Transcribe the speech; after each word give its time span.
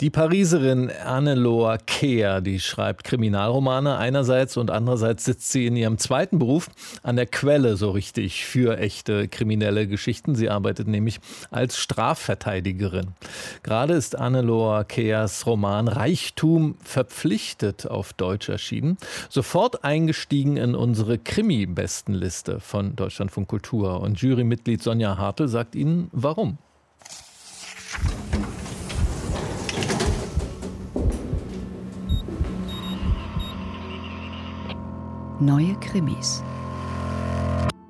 die 0.00 0.10
Pariserin 0.10 0.90
Anneloa 0.90 1.78
Kehr, 1.78 2.40
die 2.40 2.58
schreibt 2.58 3.04
Kriminalromane 3.04 3.96
einerseits 3.96 4.56
und 4.56 4.72
andererseits 4.72 5.24
sitzt 5.24 5.52
sie 5.52 5.68
in 5.68 5.76
ihrem 5.76 5.98
zweiten 5.98 6.40
Beruf 6.40 6.68
an 7.04 7.14
der 7.14 7.26
Quelle 7.26 7.76
so 7.76 7.92
richtig 7.92 8.44
für 8.44 8.76
echte 8.76 9.28
kriminelle 9.28 9.86
Geschichten. 9.86 10.34
Sie 10.34 10.50
arbeitet 10.50 10.88
nämlich 10.88 11.20
als 11.52 11.78
Strafverteidigerin. 11.78 13.12
Gerade 13.62 13.94
ist 13.94 14.18
Anneloa 14.18 14.82
Kehrs 14.82 15.46
Roman 15.46 15.86
Reichtum 15.86 16.74
verpflichtet 16.82 17.86
auf 17.86 18.12
Deutsch 18.14 18.48
erschienen. 18.48 18.96
Sofort 19.28 19.84
eingestiegen 19.84 20.56
in 20.56 20.74
unsere 20.74 21.18
Krimi-Bestenliste 21.18 22.58
von 22.58 22.96
Deutschlandfunk 22.96 23.46
Kultur. 23.46 24.00
Und 24.00 24.20
Jurymitglied 24.20 24.82
Sonja 24.82 25.18
Hartl 25.18 25.46
sagt 25.46 25.76
Ihnen, 25.76 26.08
warum. 26.10 26.58
Neue 35.44 35.74
Krimis. 35.74 36.42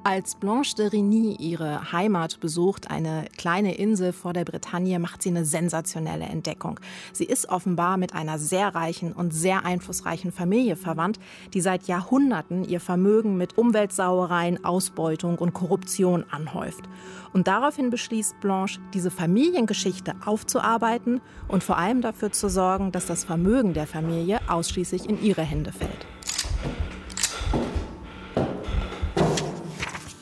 Als 0.02 0.34
Blanche 0.34 0.74
de 0.74 0.88
Rigny 0.88 1.36
ihre 1.38 1.92
Heimat 1.92 2.40
besucht, 2.40 2.90
eine 2.90 3.26
kleine 3.36 3.76
Insel 3.76 4.12
vor 4.12 4.32
der 4.32 4.44
Bretagne, 4.44 4.98
macht 4.98 5.22
sie 5.22 5.28
eine 5.28 5.44
sensationelle 5.44 6.24
Entdeckung. 6.24 6.80
Sie 7.12 7.22
ist 7.22 7.48
offenbar 7.48 7.96
mit 7.96 8.12
einer 8.12 8.40
sehr 8.40 8.74
reichen 8.74 9.12
und 9.12 9.32
sehr 9.32 9.64
einflussreichen 9.64 10.32
Familie 10.32 10.74
verwandt, 10.74 11.20
die 11.52 11.60
seit 11.60 11.86
Jahrhunderten 11.86 12.64
ihr 12.64 12.80
Vermögen 12.80 13.36
mit 13.36 13.56
Umweltsauereien, 13.56 14.64
Ausbeutung 14.64 15.38
und 15.38 15.54
Korruption 15.54 16.24
anhäuft. 16.32 16.82
Und 17.32 17.46
daraufhin 17.46 17.90
beschließt 17.90 18.40
Blanche, 18.40 18.80
diese 18.94 19.12
Familiengeschichte 19.12 20.14
aufzuarbeiten 20.24 21.20
und 21.46 21.62
vor 21.62 21.78
allem 21.78 22.00
dafür 22.00 22.32
zu 22.32 22.48
sorgen, 22.48 22.90
dass 22.90 23.06
das 23.06 23.22
Vermögen 23.22 23.74
der 23.74 23.86
Familie 23.86 24.40
ausschließlich 24.48 25.08
in 25.08 25.22
ihre 25.22 25.42
Hände 25.42 25.70
fällt. 25.70 26.04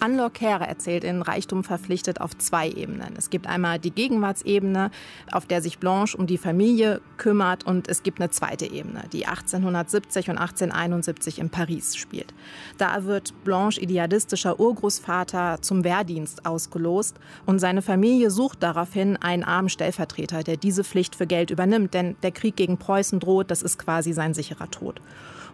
Anlor 0.03 0.31
Kehre 0.31 0.67
erzählt 0.67 1.05
in 1.05 1.23
Reichtum 1.23 1.63
verpflichtet 1.63 2.21
auf 2.21 2.37
zwei 2.37 2.69
Ebenen. 2.69 3.15
Es 3.17 3.31
gibt 3.31 3.47
einmal 3.47 3.79
die 3.79 3.93
Gegenwartsebene, 3.93 4.91
auf 5.31 5.47
der 5.47 5.63
sich 5.63 5.79
Blanche 5.79 6.17
um 6.17 6.27
die 6.27 6.39
Familie 6.39 7.01
kümmert 7.19 7.65
und 7.65 7.87
es 7.87 8.03
gibt 8.03 8.21
eine 8.21 8.29
zweite 8.29 8.67
Ebene, 8.67 9.05
die 9.13 9.27
1870 9.27 10.31
und 10.31 10.39
1871 10.39 11.39
in 11.39 11.51
Paris 11.51 11.95
spielt. 11.95 12.35
Da 12.79 13.05
wird 13.05 13.33
Blanche 13.45 13.81
idealistischer 13.81 14.59
Urgroßvater 14.59 15.59
zum 15.63 15.85
Wehrdienst 15.85 16.47
ausgelost 16.47 17.21
und 17.47 17.61
seine 17.61 17.81
Familie 17.81 18.33
sucht 18.33 18.61
daraufhin 18.65 19.17
einen 19.19 19.45
armen 19.45 19.69
Stellvertreter, 19.69 20.43
der 20.43 20.57
diese 20.57 20.83
Pflicht 20.83 21.15
für 21.15 21.29
Geld 21.29 21.53
übernimmt, 21.53 21.95
denn 21.95 22.17
der 22.25 22.33
Krieg 22.33 22.57
gegen 22.57 22.77
Preußen 22.77 23.21
droht, 23.21 23.53
das 23.53 23.63
ist 23.63 23.79
quasi 23.79 24.13
sein 24.13 24.35
sicherer 24.35 24.69
Tod. 24.69 25.01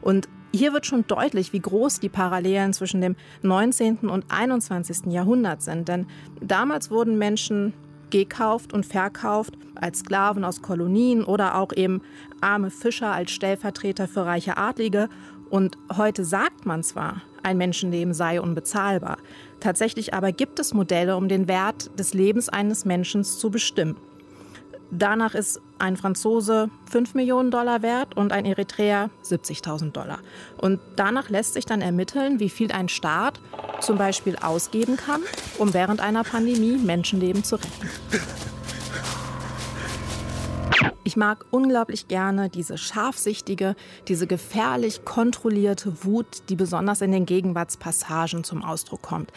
Und 0.00 0.28
hier 0.52 0.72
wird 0.72 0.86
schon 0.86 1.06
deutlich, 1.06 1.52
wie 1.52 1.60
groß 1.60 2.00
die 2.00 2.08
Parallelen 2.08 2.72
zwischen 2.72 3.00
dem 3.00 3.16
19. 3.42 3.98
und 4.08 4.24
21. 4.28 5.12
Jahrhundert 5.12 5.62
sind. 5.62 5.88
Denn 5.88 6.06
damals 6.41 6.91
wurden 6.91 7.18
Menschen 7.18 7.74
gekauft 8.10 8.72
und 8.72 8.86
verkauft 8.86 9.54
als 9.74 10.00
Sklaven 10.00 10.44
aus 10.44 10.62
Kolonien 10.62 11.24
oder 11.24 11.56
auch 11.56 11.72
eben 11.72 12.00
arme 12.41 12.70
Fischer 12.70 13.12
als 13.12 13.30
Stellvertreter 13.30 14.08
für 14.08 14.24
reiche 14.24 14.56
Adlige. 14.56 15.08
Und 15.50 15.76
heute 15.94 16.24
sagt 16.24 16.66
man 16.66 16.82
zwar, 16.82 17.22
ein 17.42 17.58
Menschenleben 17.58 18.14
sei 18.14 18.41
unbezahlbar. 18.41 19.19
Tatsächlich 19.60 20.14
aber 20.14 20.32
gibt 20.32 20.58
es 20.58 20.74
Modelle, 20.74 21.16
um 21.16 21.28
den 21.28 21.48
Wert 21.48 21.91
des 21.98 22.14
Lebens 22.14 22.48
eines 22.48 22.84
Menschen 22.84 23.24
zu 23.24 23.50
bestimmen. 23.50 23.96
Danach 24.91 25.34
ist 25.34 25.61
ein 25.78 25.97
Franzose 25.97 26.70
5 26.91 27.14
Millionen 27.14 27.50
Dollar 27.50 27.83
wert 27.83 28.16
und 28.16 28.32
ein 28.32 28.47
Eritreer 28.47 29.10
70.000 29.22 29.93
Dollar. 29.93 30.19
Und 30.56 30.81
danach 30.97 31.28
lässt 31.28 31.54
sich 31.54 31.66
dann 31.66 31.82
ermitteln, 31.82 32.41
wie 32.41 32.49
viel 32.49 32.72
ein 32.72 32.88
Staat 32.88 33.41
zum 33.81 33.98
Beispiel 33.98 34.37
ausgeben 34.37 34.97
kann, 34.97 35.21
um 35.59 35.75
während 35.75 36.00
einer 36.00 36.25
Pandemie 36.25 36.78
Menschenleben 36.78 37.44
zu 37.44 37.56
retten. 37.56 38.47
Ich 41.08 41.16
mag 41.16 41.46
unglaublich 41.50 42.06
gerne 42.06 42.50
diese 42.50 42.76
scharfsichtige, 42.76 43.76
diese 44.08 44.26
gefährlich 44.26 45.06
kontrollierte 45.06 46.04
Wut, 46.04 46.42
die 46.50 46.54
besonders 46.54 47.00
in 47.00 47.12
den 47.12 47.24
Gegenwartspassagen 47.24 48.44
zum 48.44 48.62
Ausdruck 48.62 49.00
kommt. 49.00 49.32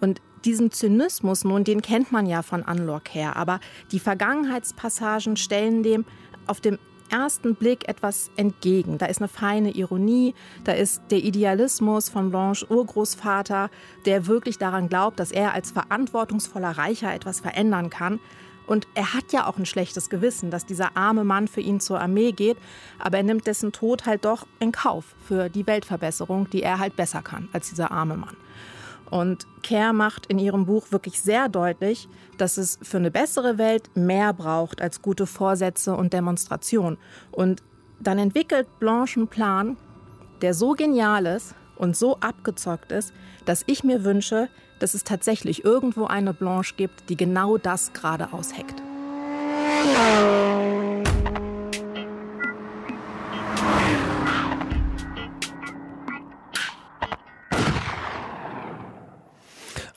Und 0.00 0.22
diesen 0.46 0.70
Zynismus 0.70 1.44
nun, 1.44 1.62
den 1.62 1.82
kennt 1.82 2.10
man 2.10 2.24
ja 2.24 2.40
von 2.40 2.62
Unlock 2.62 3.10
her, 3.14 3.36
aber 3.36 3.60
die 3.92 3.98
Vergangenheitspassagen 3.98 5.36
stellen 5.36 5.82
dem 5.82 6.06
auf 6.46 6.62
dem 6.62 6.78
ersten 7.10 7.54
Blick 7.54 7.86
etwas 7.86 8.30
entgegen. 8.36 8.96
Da 8.96 9.04
ist 9.04 9.20
eine 9.20 9.28
feine 9.28 9.72
Ironie, 9.72 10.34
da 10.64 10.72
ist 10.72 11.02
der 11.10 11.18
Idealismus 11.18 12.08
von 12.08 12.30
Blanche 12.30 12.66
Urgroßvater, 12.70 13.68
der 14.06 14.26
wirklich 14.26 14.56
daran 14.56 14.88
glaubt, 14.88 15.20
dass 15.20 15.32
er 15.32 15.52
als 15.52 15.70
verantwortungsvoller 15.70 16.78
Reicher 16.78 17.12
etwas 17.12 17.40
verändern 17.40 17.90
kann. 17.90 18.20
Und 18.70 18.86
er 18.94 19.14
hat 19.14 19.32
ja 19.32 19.48
auch 19.48 19.58
ein 19.58 19.66
schlechtes 19.66 20.10
Gewissen, 20.10 20.52
dass 20.52 20.64
dieser 20.64 20.96
arme 20.96 21.24
Mann 21.24 21.48
für 21.48 21.60
ihn 21.60 21.80
zur 21.80 22.00
Armee 22.00 22.30
geht, 22.30 22.56
aber 23.00 23.16
er 23.16 23.24
nimmt 23.24 23.48
dessen 23.48 23.72
Tod 23.72 24.06
halt 24.06 24.24
doch 24.24 24.46
in 24.60 24.70
Kauf 24.70 25.16
für 25.26 25.48
die 25.48 25.66
Weltverbesserung, 25.66 26.48
die 26.50 26.62
er 26.62 26.78
halt 26.78 26.94
besser 26.94 27.20
kann 27.20 27.48
als 27.52 27.70
dieser 27.70 27.90
arme 27.90 28.16
Mann. 28.16 28.36
Und 29.10 29.48
Kerr 29.64 29.92
macht 29.92 30.26
in 30.26 30.38
ihrem 30.38 30.66
Buch 30.66 30.92
wirklich 30.92 31.20
sehr 31.20 31.48
deutlich, 31.48 32.08
dass 32.38 32.58
es 32.58 32.78
für 32.80 32.98
eine 32.98 33.10
bessere 33.10 33.58
Welt 33.58 33.90
mehr 33.96 34.32
braucht 34.32 34.80
als 34.80 35.02
gute 35.02 35.26
Vorsätze 35.26 35.96
und 35.96 36.12
Demonstration. 36.12 36.96
Und 37.32 37.64
dann 37.98 38.18
entwickelt 38.18 38.68
Blanche 38.78 39.18
einen 39.18 39.26
Plan, 39.26 39.78
der 40.42 40.54
so 40.54 40.74
genial 40.74 41.26
ist 41.26 41.56
und 41.80 41.96
so 41.96 42.18
abgezockt 42.20 42.92
ist, 42.92 43.12
dass 43.46 43.64
ich 43.66 43.82
mir 43.82 44.04
wünsche, 44.04 44.48
dass 44.78 44.94
es 44.94 45.02
tatsächlich 45.02 45.64
irgendwo 45.64 46.04
eine 46.04 46.34
Blanche 46.34 46.74
gibt, 46.76 47.08
die 47.08 47.16
genau 47.16 47.56
das 47.56 47.92
gerade 47.92 48.32
ausheckt. 48.32 48.82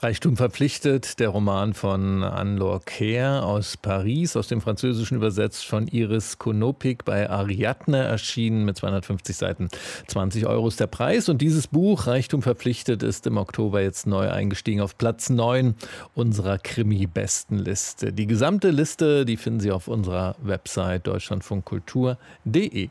Reichtum 0.03 0.35
verpflichtet, 0.35 1.19
der 1.21 1.29
Roman 1.29 1.73
von 1.73 2.23
Anne-Laure 2.23 2.81
Kehr 2.81 3.45
aus 3.45 3.77
Paris, 3.77 4.35
aus 4.35 4.49
dem 4.49 4.59
Französischen 4.59 5.15
übersetzt 5.15 5.65
von 5.65 5.87
Iris 5.87 6.37
Konopik 6.37 7.05
bei 7.05 7.29
Ariadne 7.29 7.99
erschienen 7.99 8.65
mit 8.65 8.75
250 8.75 9.37
Seiten. 9.37 9.69
20 10.07 10.45
Euro 10.45 10.67
ist 10.67 10.81
der 10.81 10.87
Preis 10.87 11.29
und 11.29 11.41
dieses 11.41 11.67
Buch 11.67 12.05
Reichtum 12.05 12.41
verpflichtet 12.41 13.01
ist 13.01 13.25
im 13.27 13.37
Oktober 13.37 13.81
jetzt 13.81 14.05
neu 14.05 14.29
eingestiegen 14.29 14.81
auf 14.81 14.97
Platz 14.97 15.29
9 15.29 15.73
unserer 16.15 16.57
Krimi-Bestenliste. 16.57 18.11
Die 18.11 18.27
gesamte 18.27 18.71
Liste, 18.71 19.23
die 19.23 19.37
finden 19.37 19.61
Sie 19.61 19.71
auf 19.71 19.87
unserer 19.87 20.35
Website 20.41 21.07
deutschlandfunkkultur.de. 21.07 22.89